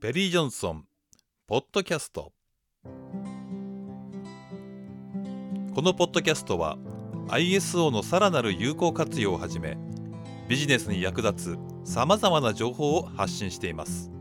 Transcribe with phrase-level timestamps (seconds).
[0.00, 0.84] ペリー・ジョンソン
[1.48, 2.32] ポッドキャスト。
[2.84, 2.90] こ
[5.82, 6.78] のポッドキャストは
[7.26, 9.76] ISO のさらなる有効活用をはじめ
[10.48, 14.12] ビジネスに役立つさまざまな情報を発信しています。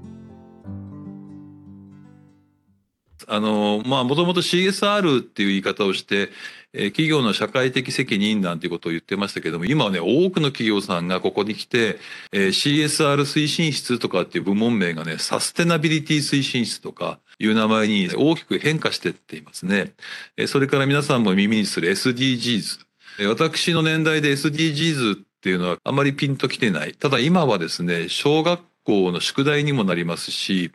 [3.28, 6.30] あのまあもともと CSR っていう言い方をして
[6.74, 12.00] え企業の社会的責任なんていうことを言ってましたけども今はね多くの企業さんがここに来て、
[12.32, 19.94] え CSR 推進室とかっていう部門名がねサステナビリティ推進室とかいう名前に大きく変化してっていますね。
[20.38, 22.80] えそれから皆さんも耳にする SDGs
[23.20, 26.94] え私の年代で SDGs っていうのはあまりピンときてない。
[26.94, 30.72] ただ今はですね、小学校の宿題にもなりますし、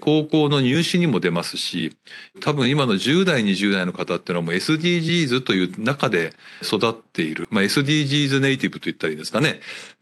[0.00, 1.96] 高校の入試にも出ますし、
[2.40, 7.46] 多分今の10代、20代の方っていうのはもう SDGs という中で育っている。
[7.50, 9.60] まあ SDGs ネイティブと言ったらいいですかね。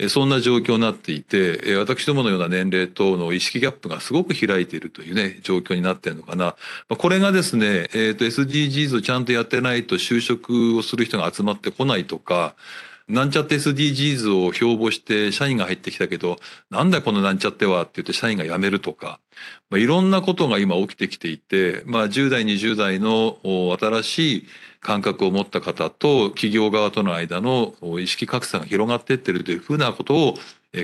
[0.09, 6.57] そんな状況になっていて、私どものような年齢との意識ギャップがすごく開いているというね、状況になっているのかな。
[6.89, 12.55] これがですね、えっ、と SDGs をちゃんとやってないと就職をする人が集まってこないとか、
[13.11, 16.39] なんちゃって SDGs を標榜して社員が入ってきたけど、
[16.71, 19.21] なんだこのなんちゃってはって言って社員が辞めるとか、
[19.69, 23.39] まあ、いろんなことが今起きてきていて、まあ10代、20代の
[23.79, 24.47] 新しい
[24.81, 30.35] 感覚を持った方と企業側との間の意識格差が広がっていってるというふうなことを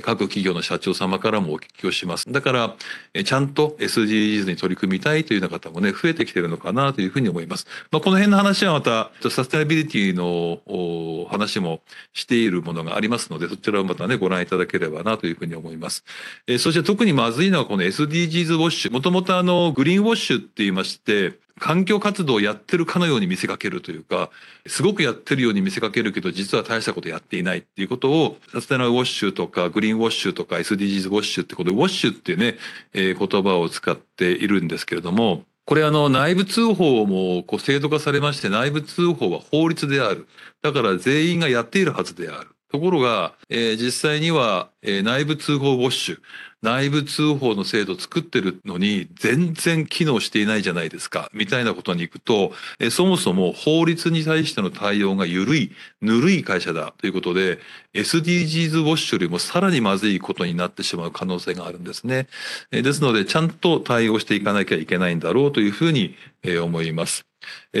[0.03, 2.29] 各企業の社長様からもお聞きをします。
[2.29, 2.75] だから、
[3.23, 7.67] ちゃんと SDGs に取り組みたいというような方もね、増えてきてるのかなというふうに思います。
[7.89, 16.03] まあ、この辺の話はまた、サステナビリティの話もしているものがありますので、そちらをまたね、ご覧いただければなというふうに思います。
[16.47, 18.91] えそして特にまずいのはこの SDGs ウォッシュ。
[18.91, 24.29] もともとあの、グリーンウォッシュって言いまして、環境活動をやってるかのように見せかけるというか、
[24.67, 32.57] すごくやってるように見せかけるけど、実は大したことやっていないっていうことを、サステナウォッシュとか、グリーンウォッシュとか、SDGs ウォッシュってことで、ウォッシュっていうね、
[32.93, 40.25] えー言葉を使っているんですけれども、これあの内部通報もこう制度化されまして内部通報は法律である。
[40.61, 42.56] だから全員がやっているはずである。
[42.69, 46.19] ところが、えー実際には、えー内部通報ウォッシュ、
[46.61, 57.59] 内部通報の制度を作ってるのに全然機能していないじゃないですか、みたいなことに行くと、えーそもそも法律に対しての対応が緩い、ぬるい会社だということで、
[57.93, 62.27] SDGs ウォッシュよりもさらにまずいことになってしまう可能性があるんですね。
[62.71, 67.25] えーですので、ちゃんと対応していかなきゃいけないんだろうというふうにえー思います。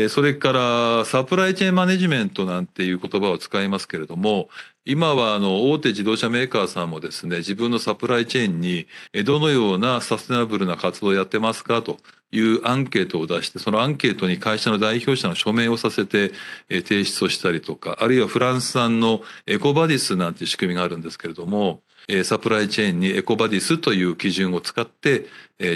[0.09, 4.49] それから、サプライチェーンマネジメントなんていう言葉を使いますけれども、
[4.89, 8.87] 今はあの大手自動車メーカーさんもですね、自分のサプライチェーンに
[9.25, 11.81] どのようなサステナブルな活動をやってますか？
[11.81, 11.97] と
[12.31, 16.31] いうアンケートを出して、そのアンケートに会社の代表者の署名をさせて
[16.69, 21.81] 提出をしたりとか、あるいはフランス産のエコバディスなんていう仕組みがあるんですけれども、
[22.23, 25.25] サプライチェーンにエコバディスという基準を使って、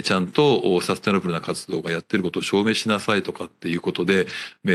[0.02, 4.28] ちゃんとサステナブルな活動がやってることを証明しなさいとかっていうことで、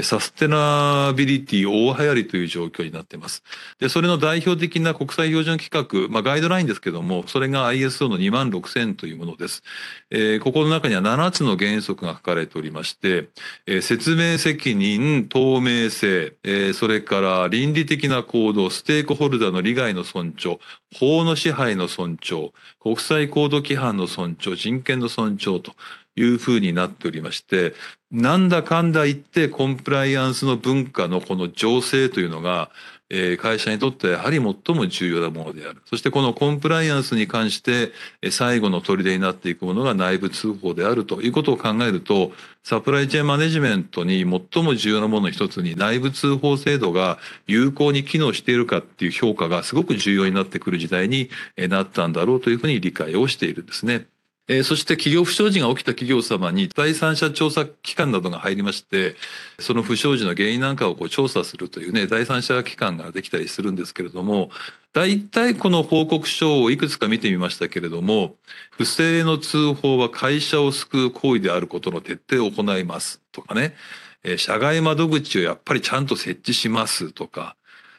[0.04, 3.42] サステナビリティ大流行りという状況になっています。
[3.80, 9.64] で、それの代表的な国際標準規格、まあガイドラインですけども、それが ISO の2万6000というものです。
[10.12, 13.30] えーここの中には7つの原則が書かれておりまして、
[13.66, 20.60] えー説明責任、透明性、えーそれから倫理的な行動、ステークホルダーの利害の尊重、
[20.94, 22.52] 法の支配の尊重、
[22.82, 25.72] 国際行動規範の尊重、人権の尊重と
[26.18, 27.74] いうふうになっておりまして、
[28.12, 32.72] なんだかんだ言ってコンプライアンスの文化のこの情勢というのが、
[33.10, 35.82] 会社にとってはやはり最も重要なものである。
[35.86, 37.92] そしてこのコンプライアンスに関して、
[38.32, 54.08] 最後の砦になっていくものが内部通報であるということを考えると、サプライチェーンマネジメントに最も重要なものの一つに内部通報制度が有効に機能しているかっていう評価がすごく重要になってくる時代になったんだろうというふうに理解をしているんですね。
[54.50, 59.16] えーそして企業不祥事が起きた企業様に第三者調査機関などが入りまして、
[59.60, 64.50] その不祥事の原因なんかをこう調査するというね、第三者機関ができたりするんですけれども、
[64.94, 68.36] 大体この報告書をいくつか見てみましたけれども、
[68.72, 73.76] 不正の通報は会社を救う行為であることの徹底を行いますとかね、
[74.24, 77.58] えー社外窓口をやっぱりちゃんと設置しますとか、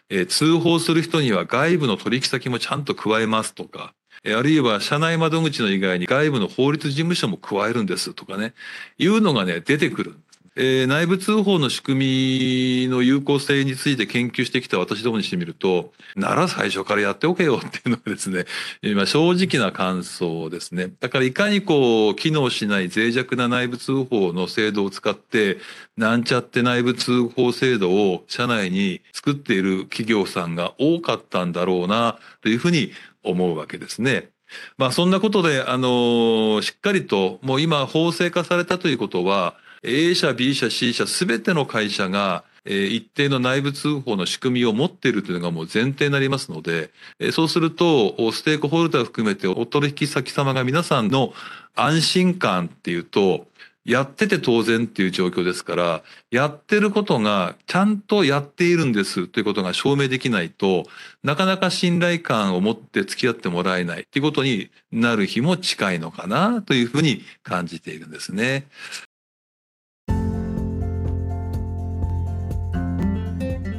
[0.09, 3.95] えー通報する人には外部の取引先もちゃんと加えますとか、
[4.25, 8.55] あるいは社内窓口の以外に外部の法律事務所も加えるんですとかね、
[8.99, 10.17] いうのがね、出てくる。
[10.61, 18.45] えー内部通報の仕組みの有効性について研究してきた私どもにしてみると、なら最初からやっておけよっていうのがですね、
[18.83, 20.91] 今正直な感想ですね。
[20.99, 25.59] だからいかにこう、機能しない脆弱な内部通報の制度を使って、
[25.97, 32.93] なんちゃって内部通報制度を社内に作っている企業さんが多かったんだろうな、というふうに
[33.23, 34.31] 思うわけですね。
[34.77, 51.33] まあそんなことで、あのしっかりともう今法制化されたということは A 社 B 社 C 社全ての会社がえ一定の内部通報の仕組みを持っているというのがもう前提になりますので、えそうするとステークホルダー含めてお取引先様が皆さんの
[51.75, 53.47] 安心感っていうと
[53.89, 60.85] やってて当然っていう状況ですから、やってることがちゃんとやっているんですということが証明できないと、
[61.23, 68.67] なかなか信頼感を持って付き合ってもらえないっていうことになる日も近いのかなというふうに感じているんですね。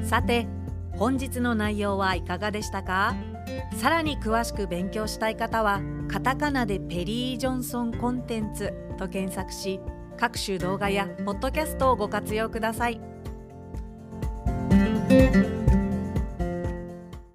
[0.03, 0.47] さて、
[0.93, 3.15] 本日の内容はいかがでしたか？
[3.77, 9.79] さらに詳しく勉強したい方は、カタカナでペリー・ジョンソンコンテンツと検索し、
[10.19, 12.99] 各種動画やポッドキャストをご活用ください。